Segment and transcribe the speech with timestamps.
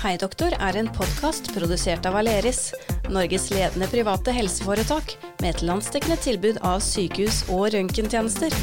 [0.00, 2.70] Hei er en podkast produsert av Aleris,
[3.12, 5.10] Norges ledende private helseforetak
[5.42, 8.54] med et landsdekkende tilbud av sykehus- og røntgentjenester.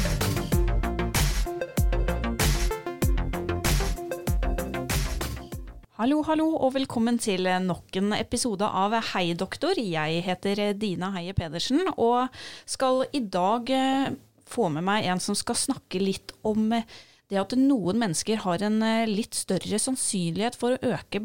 [5.94, 9.78] Hallo, hallo, og velkommen til nok en episode av Hei doktor.
[9.78, 12.34] Jeg heter Dina Heie Pedersen, og
[12.66, 14.10] skal i dag eh,
[14.42, 16.98] få med meg en som skal snakke litt om eh,
[17.28, 21.20] det at noen mennesker har en eh, litt større sannsynlighet for å, øke,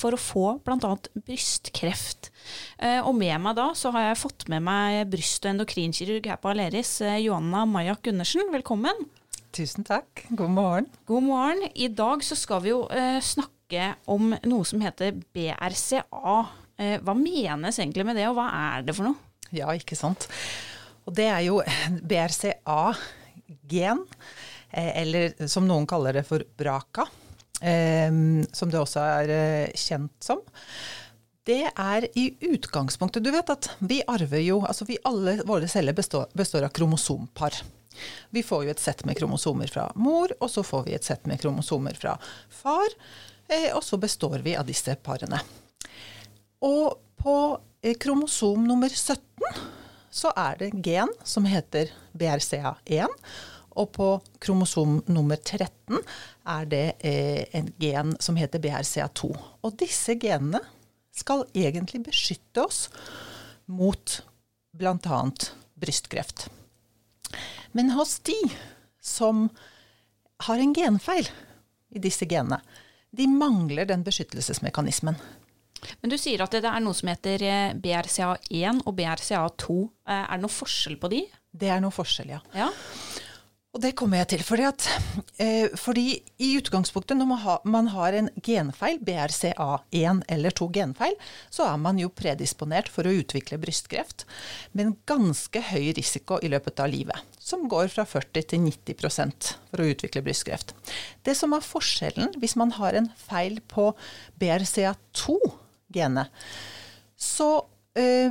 [0.00, 0.92] for å få bl.a.
[1.26, 2.30] brystkreft.
[3.06, 6.50] Og med meg da så har jeg fått med meg bryst- og endokrinkirurg her på
[6.50, 8.50] Aleris, Joanna Maja Gundersen.
[8.52, 9.06] Velkommen.
[9.54, 10.26] Tusen takk.
[10.34, 10.90] God morgen.
[11.08, 11.64] God morgen.
[11.72, 12.82] I dag så skal vi jo
[13.24, 16.36] snakke om noe som heter BRCA.
[16.74, 19.18] Eh, hva menes egentlig med det, og hva er det for noe?
[19.54, 20.26] Ja, ikke sant.
[21.06, 21.60] Og det er jo
[22.10, 24.08] BRCA-gen, eh,
[24.74, 27.06] eller som noen kaller det for BRACA,
[27.60, 28.10] eh,
[28.52, 29.34] som det også er
[29.78, 30.42] kjent som.
[31.44, 35.92] Det er i utgangspunktet Du vet at vi arver jo altså vi Alle våre celler
[35.92, 37.58] består, består av kromosompar.
[38.30, 41.28] Vi får jo et sett med kromosomer fra mor, og så får vi et sett
[41.30, 42.16] med kromosomer fra
[42.50, 42.96] far.
[43.48, 45.40] Eh, og så består vi av disse parene.
[46.64, 47.36] Og på
[47.84, 49.20] eh, kromosom nummer 17
[50.14, 53.10] så er det gen som heter BRCA1.
[53.80, 54.08] Og på
[54.42, 55.98] kromosom nummer 13
[56.54, 59.30] er det eh, en gen som heter BRCA2.
[59.64, 60.62] Og disse genene
[61.14, 62.86] skal egentlig beskytte oss
[63.70, 64.20] mot
[64.74, 65.20] bl.a.
[65.78, 66.48] brystkreft.
[67.74, 68.38] Men hos de
[69.02, 69.48] som
[70.46, 71.28] har en genfeil
[71.94, 72.60] i disse genene,
[73.14, 75.18] de mangler den beskyttelsesmekanismen.
[76.00, 79.76] Men du sier at det er noe som heter eh, BRCA1 og BRCA2.
[80.08, 81.22] Eh, er det noe forskjell på de?
[81.54, 82.40] Det er noe forskjell, ja.
[82.56, 82.70] ja.
[83.74, 84.42] Og det kommer jeg til.
[84.46, 84.84] Fordi, at,
[85.42, 91.16] eh, fordi i utgangspunktet når man har, man har en genfeil, BRCA1 eller to genfeil,
[91.50, 94.26] så er man jo predisponert for å utvikle brystkreft
[94.72, 97.18] med en ganske høy risiko i løpet av livet.
[97.42, 98.94] Som går fra 40 til 90
[99.72, 100.70] for å utvikle brystkreft.
[101.26, 103.90] Det som er forskjellen hvis man har en feil på
[104.38, 106.30] BRCA2-genet,
[107.18, 107.66] så
[107.98, 108.30] eh,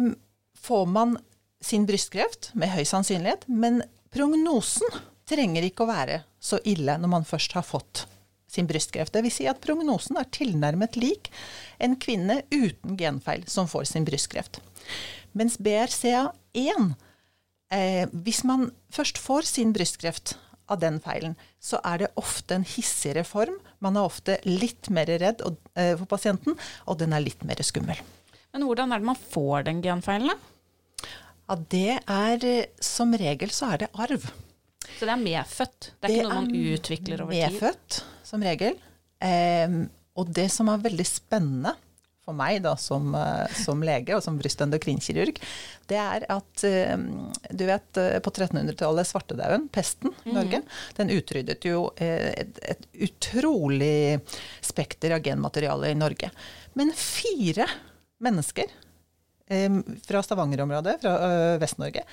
[0.56, 1.17] får man
[1.63, 4.88] sin brystkreft med høy sannsynlighet, men prognosen
[5.29, 8.06] trenger ikke å være så ille når man først har fått
[8.53, 9.13] sin brystkreft.
[9.13, 11.31] Det vil Si at prognosen er tilnærmet lik
[11.81, 14.59] en kvinne uten genfeil som får sin brystkreft.
[15.34, 16.94] Mens BRCA1,
[17.73, 20.35] eh, hvis man først får sin brystkreft
[20.69, 23.57] av den feilen, så er det ofte en hissigere form.
[23.84, 26.57] Man er ofte litt mer redd og, eh, for pasienten,
[26.88, 27.97] og den er litt mer skummel.
[28.53, 30.38] Men hvordan er det man får den genfeilen, da?
[31.50, 34.31] Ja, det er eh, Som regel så er det arv.
[34.97, 35.79] Så det er medfødt?
[35.88, 37.47] Det er det ikke noe man utvikler over tid?
[37.47, 38.77] Medfødt, som regel.
[39.23, 39.79] Eh,
[40.19, 41.73] og det som er veldig spennende
[42.23, 45.39] for meg da, som, uh, som lege og som brystendokrinkirurg,
[45.91, 50.38] det er at du vet uh, på 1300-tallet, svartedauden, pesten i mm.
[50.38, 50.61] Norge,
[50.99, 54.22] den utryddet jo et, et, utrolig
[54.63, 56.31] spekter av genmateriale i Norge.
[56.79, 57.67] Men fire
[58.23, 58.72] mennesker
[60.07, 62.05] fra Stavanger-området, fra Vest-Norge,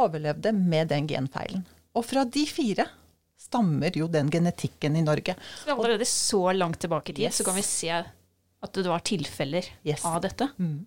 [0.00, 1.66] overlevde med den genfeilen.
[1.98, 2.86] Og fra de fire
[3.42, 5.34] stammer jo den genetikken i Norge.
[5.64, 7.40] Så allerede så langt tilbake i tid yes.
[7.40, 10.04] så kan vi se at det var tilfeller yes.
[10.06, 10.48] av dette.
[10.62, 10.84] Mm.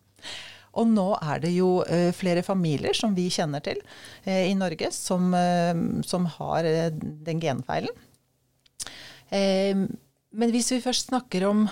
[0.76, 3.80] Og nå er det jo uh, flere familier som vi kjenner til
[4.28, 8.04] uh, i Norge, som, uh, som har den genfeilen.
[9.36, 11.64] men hvis vi først snakker om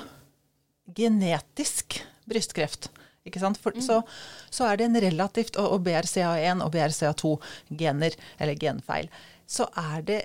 [0.98, 2.90] genetisk brystkreft,
[3.24, 3.82] for, mm.
[3.82, 4.02] så,
[4.50, 9.10] så, er det en relativt Og, og BRCA1 og BRCA2-gener, eller genfeil,
[9.48, 10.20] så er det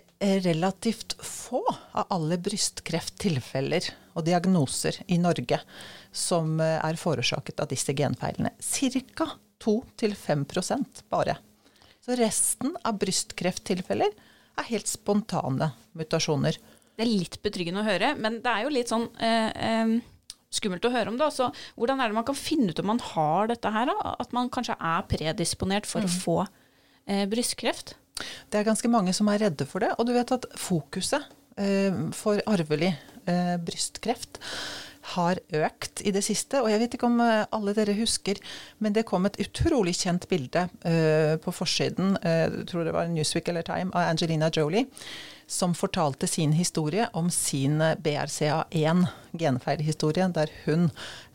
[0.45, 5.61] relativt få av alle brystkrefttilfeller og diagnoser i Norge
[6.15, 8.55] som eh, er forårsaket av disse genfeilene.
[8.59, 9.29] Ca.
[9.59, 11.37] 2-5% bare.
[12.05, 14.13] Så resten av brystkrefttilfeller
[14.59, 16.59] er helt spontane mutasjoner.
[16.99, 19.99] Det er litt betryggende å høre, men det er jo litt sånn eh, eh
[20.55, 21.19] skummelt å høre om.
[21.21, 21.31] Da.
[21.35, 23.91] Så hvordan er det man kan finne ut om man har dette her?
[23.91, 24.15] Da?
[24.25, 26.09] At man kanskje er predisponert for mm.
[26.09, 27.97] å få eh, brystkreft?
[28.51, 29.95] Det er ganske mange som er redde for det.
[29.99, 31.29] Og du vet at fokuset
[31.61, 32.93] eh, for arvelig
[33.29, 34.41] eh, brystkreft
[35.15, 36.61] har økt i det siste.
[36.61, 38.41] Og jeg vet ikke om eh, alle dere husker,
[38.85, 43.49] men det kom et utrolig kjent bilde uh, på forsiden, jeg tror det var Newsweek
[43.49, 44.85] eller Time, av Angelina Jolie
[45.49, 50.91] som fortalte sin historie om sin BRCA1 genfeilhistorie, der hun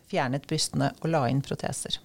[0.10, 1.98] fjernet brystene og la inn proteser.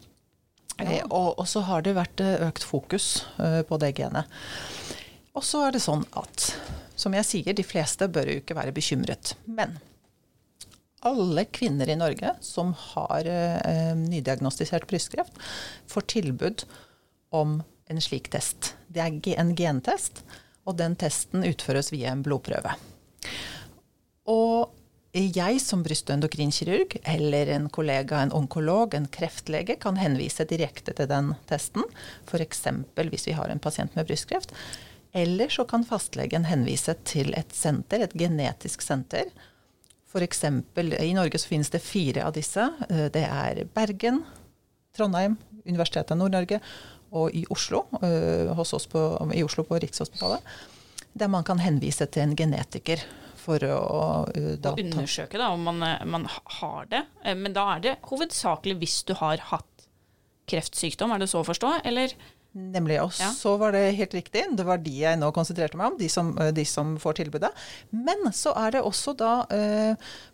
[0.78, 0.87] Ja.
[0.87, 4.31] Eh, og, og, så har det vært eh, økt fokus uh, på det genet.
[5.37, 6.49] Og så er det sånn at,
[6.99, 9.34] som jeg sier, de fleste bør jo ikke være bekymret.
[9.44, 9.76] Men
[11.06, 15.37] alle kvinner i Norge som har eh, nydiagnostisert brystkreft,
[15.87, 16.64] får tilbud
[17.34, 18.72] om en slik test.
[18.88, 20.25] Det er en gentest,
[20.68, 22.74] og den testen utføres via en blodprøve.
[24.28, 24.74] Og
[25.12, 31.34] jeg som bryst- eller en kollega, en onkolog, en kreftlege, kan henvise direkte til den
[31.48, 31.82] testen.
[32.26, 32.66] F.eks.
[32.94, 34.52] hvis vi har en pasient med brystkreft.
[35.12, 39.24] Eller så kan fastlegen henvise til et senter, et genetisk senter.
[40.12, 40.44] F.eks.
[40.44, 42.60] i Norge så finnes det fire av disse.
[42.90, 44.24] Eh, det er Bergen,
[44.94, 46.60] Trondheim, Universitetet i Nord-Norge
[47.10, 50.44] og i Oslo, eh, hos oss på, i Oslo på Rikshospitalet.
[51.19, 53.02] Der man kan henvise til en genetiker
[53.49, 56.26] for å uh, da, undersøke da, om man, eh, man,
[56.60, 57.05] har det.
[57.25, 59.87] Eh, men da er det hovedsakelig hvis du har hatt
[60.49, 61.78] kreftsykdom, er det så å forstå?
[61.88, 62.12] Eller?
[62.58, 62.96] Nemlig.
[63.05, 63.28] Og ja.
[63.37, 64.46] så var det helt riktig.
[64.56, 67.50] Det var de jeg nå konsentrerte meg om, de som, de som får tilbudet.
[67.93, 69.32] Men så er det også da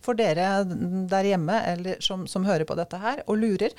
[0.05, 0.62] for dere
[1.11, 3.75] der hjemme eller som, som hører på dette her og lurer,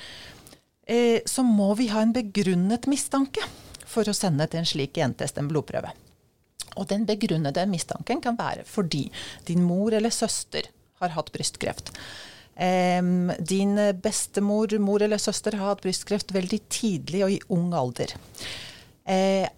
[0.90, 3.44] uh, så må vi ha en begrunnet mistanke
[3.86, 5.92] for å sende til en slik gentest, en blodprøve.
[6.76, 9.06] Og den begrunnede mistanken kan være fordi
[9.48, 10.68] din mor eller søster
[11.00, 11.92] har hatt brystkreft.
[12.56, 13.02] Eh,
[13.38, 18.12] din bestemor, mor eller søster har hatt brystkreft veldig tidlig og i ung alder.
[19.04, 19.48] Eh,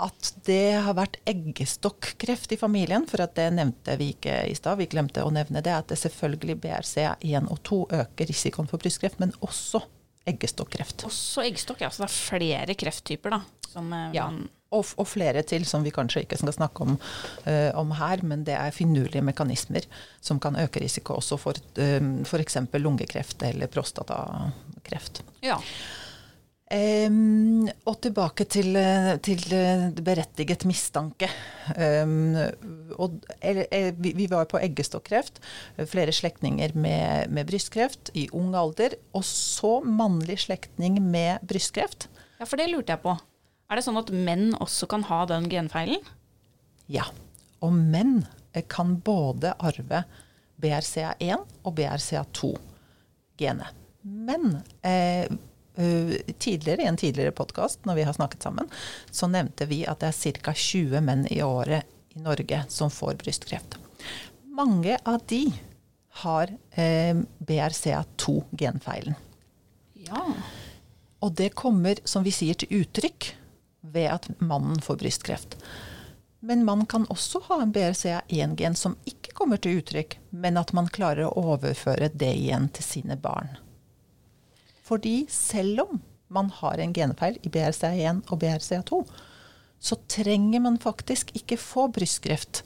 [0.00, 4.78] at det har vært eggestokkreft i familien, for at det nevnte vi ikke i stad,
[4.80, 9.20] vi glemte å nevne det, at det selvfølgelig BRCA1 og 2 øker risikoen for brystkreft,
[9.20, 9.82] men også
[10.30, 11.04] eggestokkreft.
[11.08, 11.90] Også eggstokk, ja.
[11.92, 13.42] Så det er flere krefttyper, da.
[13.70, 14.26] Som, uh, ja.
[14.70, 16.98] Og, og, flere til som vi kanskje ikke skal snakke om,
[17.46, 19.86] uh, om, her, men det er finurlige mekanismer
[20.22, 22.60] som kan øke risiko også for um, f.eks.
[22.78, 25.24] lungekreft eller prostatakreft.
[25.42, 25.58] Ja.
[26.70, 28.76] Um, og tilbake til,
[29.26, 29.40] til
[30.06, 31.26] berettiget mistanke.
[31.74, 32.36] Um,
[32.94, 33.66] og, eller,
[33.98, 35.42] vi, vi, var på eggestokkreft.
[35.90, 38.94] Flere slektninger med, med, brystkreft i ung alder.
[39.18, 42.06] Og så mannlig slektning med brystkreft.
[42.38, 43.18] Ja, for det lurte jeg på.
[43.70, 46.06] Er det sånn at menn også kan ha den genfeilen?
[46.90, 47.10] Ja.
[47.62, 48.22] Og menn
[48.70, 50.04] kan både arve
[50.62, 53.78] BRCA1 og BRCA2-genet.
[54.02, 55.26] Men eh,
[56.38, 58.70] tidligere, i en tidligere podkast når vi har snakket sammen,
[59.10, 60.54] så nevnte vi at det er ca.
[60.54, 63.78] 20 menn i året i Norge som får brystkreft.
[64.44, 65.44] Mange av de
[66.22, 69.14] har eh, BRCA2-genfeilen.
[69.94, 70.24] Ja.
[71.20, 73.32] Og det kommer, som vi sier, til uttrykk
[73.80, 75.56] ved at mannen får brystkreft.
[76.40, 80.88] Men man kan også ha en BRCA1-gen som ikke kommer til uttrykk, men at man
[80.88, 83.52] klarer å overføre det igjen til sine barn.
[84.90, 86.00] Fordi selv om
[86.34, 89.04] man har en genfeil i BRCA1 og BRCA2,
[89.80, 92.64] så trenger man faktisk ikke få brystkreft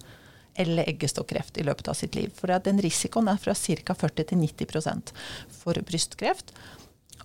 [0.54, 2.30] eller eggestokkreft i løpet av sitt liv.
[2.34, 3.94] For den risikoen er fra ca.
[3.94, 5.12] 40 til 90
[5.50, 6.54] for brystkreft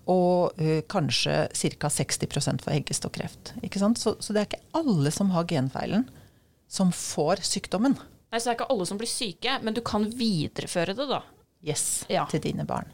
[0.10, 1.90] og ø, kanskje ca.
[1.94, 3.54] 60% for eggestokkreft.
[3.98, 6.08] Så, så, det er ikke alle som har genfeilen,
[6.68, 7.98] som får sykdommen.
[8.30, 11.22] Nei, Så det er ikke alle som blir syke, men du kan videreføre det, da?
[11.66, 12.26] Yes, ja.
[12.32, 12.90] til dine barn.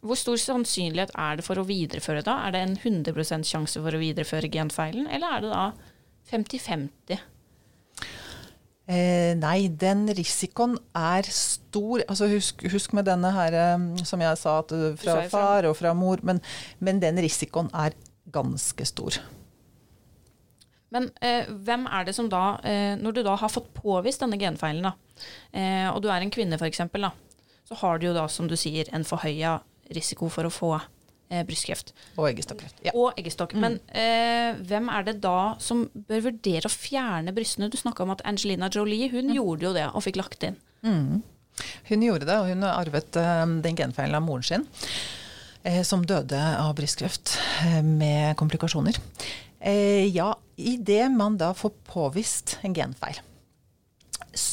[0.00, 2.36] Hvor stor sannsynlighet er det for å videreføre da?
[2.46, 5.64] Er det en 100 sjanse for å videreføre genfeilen, eller er det da
[6.30, 7.18] 50-50?
[8.88, 12.04] Eh, nei, den risikoen er stor.
[12.08, 15.76] Altså husk, husk, med denne her, eh, som jeg sa, at eh, fra far og
[15.76, 16.22] fra mor.
[16.24, 16.40] Men,
[16.80, 17.96] men den risikoen er
[18.32, 19.18] ganske stor.
[20.94, 24.38] Men eh, hvem er det som da, eh, når du da har fått påvist denne
[24.40, 24.94] genfeilen, da,
[25.52, 26.80] eh, og du er en kvinne f.eks.,
[27.68, 29.58] så har du jo da, som du sier, en forhøya
[29.94, 31.94] risiko for å få eh, brystkreft.
[32.16, 32.82] Og eggestokkreft.
[32.86, 32.94] Ja.
[32.94, 33.54] Og eggestokk.
[33.56, 33.64] Mm.
[33.64, 37.70] Men eh, hvem er det da som bør vurdere å fjerne brystene?
[37.72, 39.36] Du snakka om at Angelina Jolie hun mm.
[39.38, 40.58] gjorde jo det og fikk lagt inn.
[40.86, 41.20] Mm.
[41.88, 44.68] Hun gjorde det, og hun arvet uh, den genfeilen av moren sin.
[45.68, 47.34] Eh, som døde av brystkreft
[47.66, 48.96] eh, med komplikasjoner.
[49.58, 53.18] Eh, ja, idet man da får påvist en genfeil,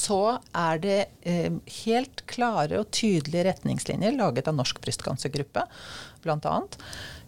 [0.06, 5.66] så er det eh, helt klare og tydelige retningslinjer laget av Norsk brystkancergruppe
[6.26, 6.56] bl.a.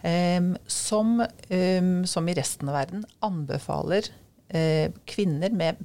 [0.06, 1.20] Eh, som,
[1.50, 4.10] eh, som i resten av verden anbefaler
[4.50, 5.82] eh, kvinner med,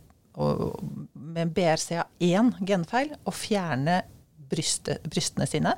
[1.13, 4.03] med BRCA1 genfeil å fjerne
[4.53, 5.75] brystet, brystene sine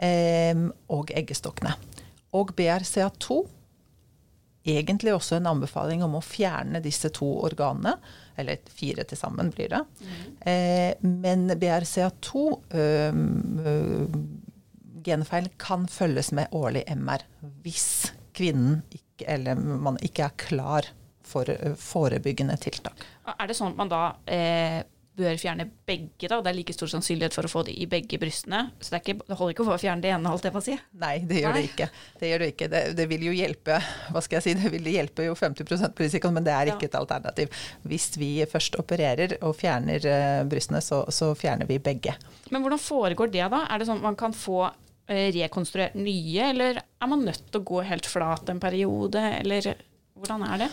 [0.00, 1.76] eh, og eggestokkene.
[2.38, 3.40] Og BRCA2
[4.70, 7.96] egentlig også en anbefaling om å fjerne disse to organene.
[8.40, 9.80] Eller fire til sammen blir det.
[10.00, 10.36] Mm.
[10.52, 12.44] Eh, men BRCA2
[12.74, 13.20] øh,
[13.66, 14.16] øh,
[15.04, 17.24] genfeil kan følges med årlig MR
[17.64, 20.88] hvis kvinnen ikke, eller man ikke er klar
[21.30, 21.46] for
[21.78, 23.04] forebyggende tiltak.
[23.30, 24.80] Er det sånn at man da eh,
[25.20, 26.26] bør fjerne begge.
[26.32, 28.64] da, Det er like stor sannsynlighet for å få det i begge brystene.
[28.80, 30.66] Så det, er ikke, det holder ikke å fjerne det ene, holdt jeg på å
[30.66, 30.76] si.
[31.04, 31.60] Nei, det gjør Nei.
[31.60, 31.88] det ikke.
[32.20, 32.68] Det, gjør det, ikke.
[32.74, 33.78] Det, det vil jo hjelpe
[34.10, 36.88] hva skal jeg si, det vil hjelpe jo 50 på risikoen, men det er ikke
[36.88, 36.92] Ja.
[36.92, 37.62] et alternativ.
[37.86, 42.16] Hvis vi først opererer og fjerner eh, brystene, så, så fjerner vi begge.
[42.50, 43.64] Men hvordan foregår det, da?
[43.70, 44.64] Er det sånn at man kan få
[45.10, 49.74] eh, rekonstruert nye, eller er man nødt til å gå helt flat en periode, eller
[50.20, 50.70] hvordan er det?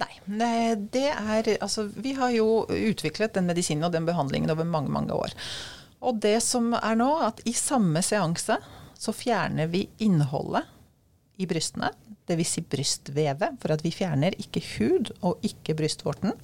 [0.00, 4.90] Nei, det er Altså, vi har jo utviklet den medisinen og den behandlingen over mange,
[4.90, 5.34] mange år.
[6.04, 8.58] Og det som er nå, at i samme seanse
[8.98, 10.66] så fjerner vi innholdet
[11.38, 11.90] i brystene.
[12.28, 12.50] Dvs.
[12.56, 16.34] Si brystvevet, for at vi fjerner ikke hud og ikke brystvorten.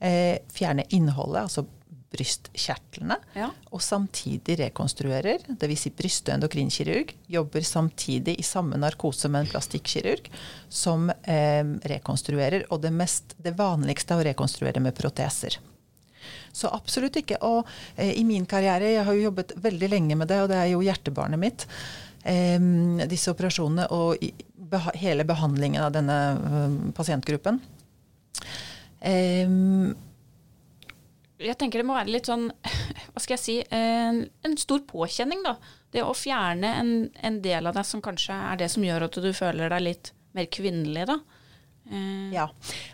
[0.00, 1.66] Eh, fjerner innholdet, altså
[2.10, 3.50] brystkjertlene, Ja.
[3.70, 5.44] og samtidig rekonstruerer.
[5.46, 5.80] Dvs.
[5.84, 10.26] Si bryst- og endokrinkirurg jobber samtidig i samme narkose med en plastikkirurg
[10.68, 11.62] som eh,
[11.92, 12.66] rekonstruerer.
[12.70, 15.58] Og det, mest, det vanligste er å rekonstruere med proteser.
[16.52, 17.38] Så absolutt ikke.
[17.46, 20.58] Og eh, i min karriere, jeg har jo jobbet veldig lenge med det, og det
[20.58, 21.66] er jo hjertebarnet mitt,
[22.26, 22.58] eh,
[23.06, 24.32] disse operasjonene og i,
[24.70, 27.62] beha hele behandlingen av denne eh, pasientgruppen.
[29.00, 29.46] Eh,
[31.40, 32.50] Jeg tenker det må være litt sånn,
[33.12, 35.56] hva skal jeg si, en, en stor påkjenning, da.
[35.90, 39.20] Det å fjerne en, en del av deg som kanskje er det som gjør at
[39.24, 41.18] du føler deg litt mer kvinnelig, da.
[41.90, 42.46] Eh, Ja,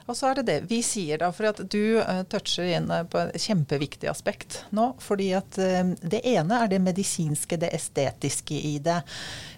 [0.06, 3.04] og så er det det vi sier da, for at du uh, toucher inn eh,
[3.10, 4.88] på et kjempeviktig aspekt nå.
[5.02, 9.02] Fordi at uh, det ene er det medisinske, det estetiske i det.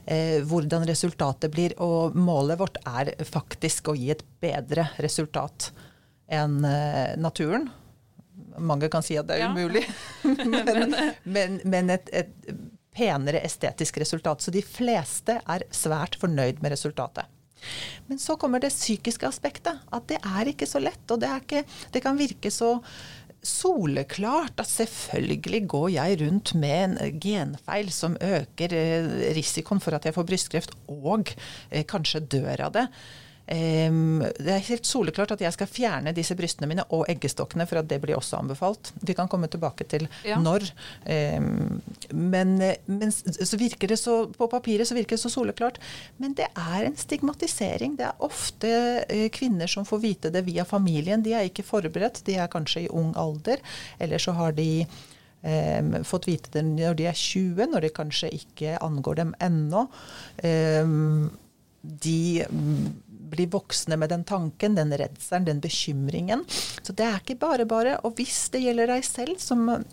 [0.09, 1.77] Uh, hvordan resultatet blir.
[1.85, 5.71] Og målet vårt er faktisk å gi et bedre resultat
[6.29, 6.59] enn
[7.17, 7.71] naturen.
[8.61, 9.53] Mange kan si at det er Ja.
[9.53, 9.85] umulig,
[10.55, 12.53] men, men, men et, et
[12.99, 14.43] penere estetisk resultat.
[14.43, 17.29] Så de fleste er svært fornøyd med resultatet.
[18.07, 19.79] Men så kommer det psykiske aspektet.
[19.95, 21.03] At det er ikke så lett.
[21.11, 22.77] Og det, ikke, det kan virke så
[23.49, 30.09] soleklart at selvfølgelig går jeg rundt med en genfeil som øker eh, risikoen for at
[30.09, 31.31] jeg får brystkreft, og
[31.71, 32.87] eh, kanskje dør av det.
[33.49, 37.81] Em, det er helt soleklart at jeg skal fjerne disse brystene mine og eggestokkene, for
[37.81, 38.93] at det blir også anbefalt.
[39.01, 40.37] Vi kan komme tilbake til Ja.
[40.39, 40.69] når.
[41.09, 41.81] Um,
[42.13, 45.79] men, men så virker det så, på papiret så virker det så soleklart.
[46.19, 47.97] Men det er en stigmatisering.
[47.97, 48.73] Det er ofte
[49.09, 51.25] uh, kvinner som får vite det via familien.
[51.25, 53.65] De er ikke forberedt, de er kanskje i ung alder.
[53.99, 54.87] Eller så har de
[55.39, 59.85] Um, fått vite det når de er 20, når det kanskje ikke angår dem ennå.
[60.43, 61.31] Um,
[61.83, 62.45] de
[63.31, 66.45] blir voksne med den tanken, den redselen, den bekymringen.
[66.83, 67.97] Så det er ikke bare bare.
[68.07, 69.85] Og hvis det gjelder deg selv som eh,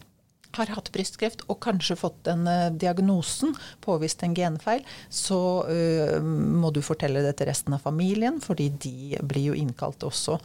[0.55, 6.71] har hatt brystkreft og kanskje fått den uh, diagnosen, påvist en genfeil, så uh, må
[6.71, 10.39] du fortelle det til resten av familien, fordi de blir jo innkalt også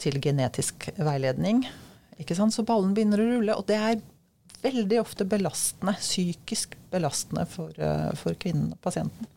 [0.00, 1.64] til genetisk veiledning.
[2.20, 2.54] Ikke sant?
[2.54, 4.00] Så ballen begynner å rulle, og det er
[4.60, 9.28] veldig ofte belastende, psykisk belastende for, uh, for kvinnen, pasienten.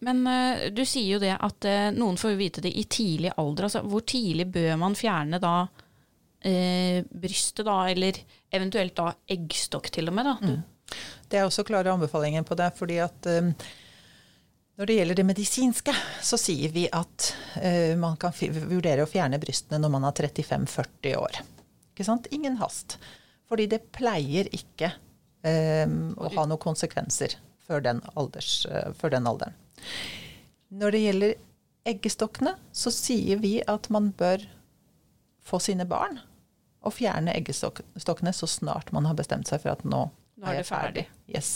[0.00, 3.68] Men uh, du sier jo det at uh, noen får vite det i tidlig alder.
[3.68, 10.08] Altså, hvor tidlig bør man fjerne da uh, brystet, da, eller eventuelt da eggstokk til
[10.10, 10.30] og med?
[10.30, 10.36] da?
[10.40, 10.96] Mm.
[11.30, 12.72] Det er også klare anbefalinger på det.
[12.74, 13.26] fordi at
[14.80, 15.92] når det gjelder det medisinske,
[16.24, 17.28] så sier vi at
[18.00, 18.34] man kan
[18.72, 21.38] vurdere å fjerne brystene når man er 35-40 år.
[21.92, 22.26] Ikke sant?
[22.34, 22.96] Ingen hast.
[23.46, 24.90] Fordi det pleier ikke
[25.46, 27.36] å ha noen konsekvenser
[27.70, 29.54] før den, alders, uh, før den alderen.
[30.74, 31.34] Når det gjelder
[31.90, 34.42] eggestokkene, så sier vi at man bør
[35.46, 36.18] få sine barn
[36.84, 40.02] og fjerne eggestokkene så snart man har bestemt seg for at nå,
[40.40, 41.04] Nå er er jeg ferdig.
[41.06, 41.34] ferdig.
[41.36, 41.50] Yes.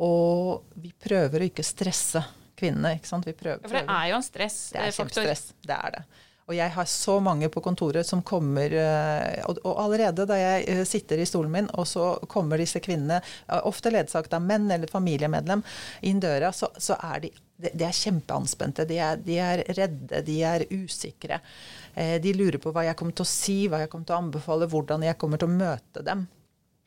[0.00, 2.22] Og vi prøver å ikke stresse
[2.56, 2.94] kvinnene.
[2.96, 3.26] Ikke sant?
[3.28, 4.96] Vi prøver, Ja, for det er jo en Det er stressfaktor.
[5.26, 5.44] kjempestress.
[5.68, 6.02] Det er det.
[6.50, 10.64] Og jeg har så mange på kontoret som kommer eh, Og, og allerede da jeg
[10.72, 14.66] eh, sitter i stolen min, og så kommer disse kvinnene, eh, ofte ledsaget av menn
[14.66, 15.62] eller familiemedlem,
[16.10, 18.86] inn døra, så, så er de de er kjempeanspente.
[18.88, 21.42] De er, de er redde, de er usikre.
[21.92, 24.68] De lurer på hva jeg kommer til å si, hva jeg kommer til å anbefale,
[24.72, 26.22] hvordan jeg kommer til å møte dem.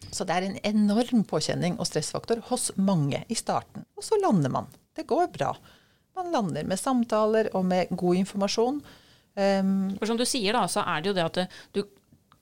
[0.10, 3.86] Så det er en enorm påkjenning og stressfaktor hos mange i starten.
[3.94, 4.74] Og så lander man.
[4.98, 5.54] Det går bra.
[6.18, 8.82] Man lander med samtaler og med god informasjon.
[9.34, 11.84] Um, For som du sier, da, så er det jo det at du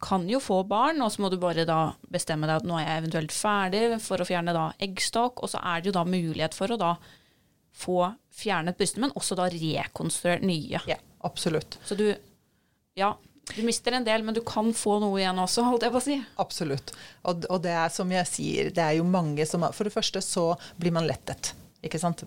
[0.01, 2.87] kan jo få barn, og så må du bare da bestemme deg at nå er
[2.87, 6.57] jeg eventuelt ferdig for å fjerne da eggstokk, og så er det jo da mulighet
[6.57, 6.95] for å da
[7.77, 7.99] få
[8.35, 10.81] fjernet brystene, men også da rekonstruert nye.
[10.89, 11.77] ja, absolutt.
[11.85, 12.09] Så du,
[12.97, 13.13] ja,
[13.55, 16.05] du mister en del, men du kan få noe igjen også, holdt jeg på å
[16.05, 16.17] si.
[16.41, 16.93] Absolutt.
[17.29, 20.23] Og, og det er som jeg sier, det er jo mange som For det første
[20.25, 21.53] så blir man lettet.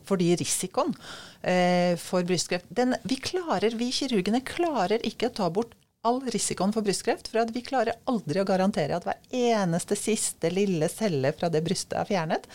[0.04, 0.94] Fordi risikoen
[1.42, 6.72] eh, for brystkreft den, Vi klarer, vi kirurgene klarer ikke å ta bort all risikoen
[6.74, 7.30] for brystkreft.
[7.32, 11.96] For vi klarer aldri å garantere at hver eneste siste lille celle fra det brystet
[12.02, 12.48] er fjernet.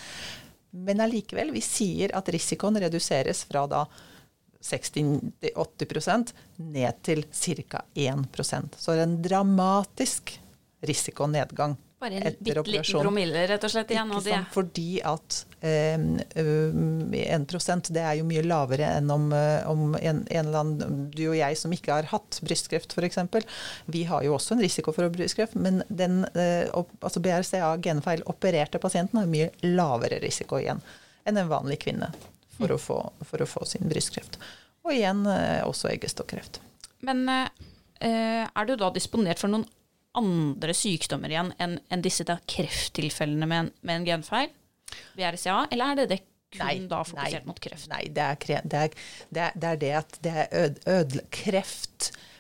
[0.72, 3.86] Men allikevel, vi sier at risikoen reduseres fra da
[4.62, 6.34] 60-80%
[6.68, 7.84] ned til ca.
[7.96, 10.36] 1% Så det er en dramatisk
[10.86, 14.14] risikonedgang bare en bitte liten promille, rett og slett, igjen.
[14.16, 14.38] Og det.
[14.54, 19.28] Fordi at eh, 1 det er jo mye lavere enn om,
[19.70, 23.20] om en, en, eller annen Du og jeg som ikke har hatt brystkreft, f.eks.
[23.92, 28.82] Vi har jo også en risiko for brystkreft, men den eh, altså BRCA genfeil opererte
[28.82, 30.84] pasienten har mye lavere risiko igjen
[31.28, 32.10] enn en vanlig kvinne
[32.58, 32.76] for, mm.
[32.76, 34.40] å, få, for å få sin brystkreft.
[34.88, 36.62] Og igjen eh, også eggestokkreft.
[37.06, 39.68] Men eh, er du da disponert for noen
[40.18, 44.50] andre sykdommer igjen enn en disse da, krefttilfellene med en, med en genfeil?
[45.16, 47.90] BRCA, eller er det det kun nei, da fokusert nei, mot kreft?
[47.92, 48.90] Nei, det er det, er,
[49.30, 52.00] det, er, det, at det er øde, øde, kreft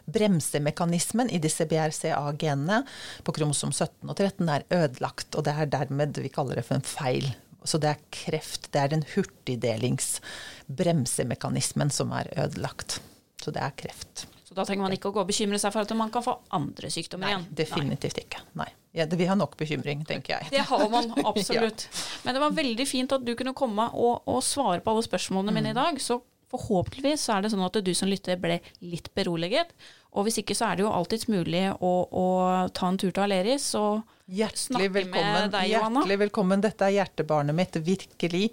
[0.09, 2.77] Bremsemekanismen i disse BRCA-genene
[3.25, 6.75] på kromosom 17 og 13 er ødelagt, og det er dermed vi kaller det for
[6.79, 7.27] en feil.
[7.67, 8.71] Så det er kreft.
[8.73, 13.01] Det er den hurtigdelingsbremsemekanismen som er ødelagt.
[13.43, 14.25] Så det er kreft.
[14.49, 16.33] Så da trenger man ikke å gå og bekymre seg for at man kan få
[16.57, 17.43] andre sykdommer Nei, igjen?
[17.59, 18.23] Definitivt Nei.
[18.25, 18.39] ikke.
[18.57, 18.65] Nei.
[18.97, 20.49] Ja, vi har nok bekymring, tenker jeg.
[20.55, 21.85] Det har man absolutt.
[21.85, 22.05] ja.
[22.23, 25.53] Men det var veldig fint at du kunne komme og, og svare på alle spørsmålene
[25.53, 25.81] mine i mm.
[25.83, 26.01] dag.
[26.01, 26.17] Så
[26.49, 29.71] forhåpentligvis så er det sånn at du som lytter ble litt beroliget.
[30.17, 32.25] Og hvis ikke så er det jo alltids mulig å, å
[32.73, 36.01] ta en tur til Aleris og hjertelig snakke med deg, Johanna.
[36.01, 36.63] Hjertelig velkommen.
[36.65, 38.47] Dette er hjertebarnet mitt, virkelig.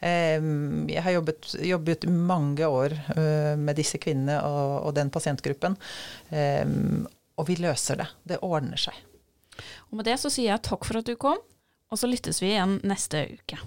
[0.00, 5.78] Jeg har jobbet, jobbet mange år øh, med disse kvinnene og, og den pasientgruppen.
[7.36, 8.08] Og vi løser det.
[8.34, 8.98] Det ordner seg.
[9.90, 11.38] Og med det så sier jeg takk for at du kom,
[11.86, 13.62] og så lyttes vi igjen neste uke.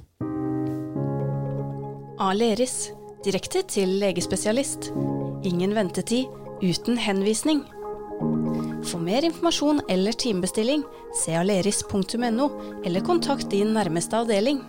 [2.20, 2.90] Aleris
[3.26, 4.92] direkte til legespesialist.
[5.48, 6.30] Ingen ventetid,
[6.64, 7.64] uten henvisning.
[8.90, 10.84] For mer informasjon eller timebestilling,
[11.20, 12.50] se aleris.no,
[12.86, 14.62] eller kontakt din nærmeste avdeling.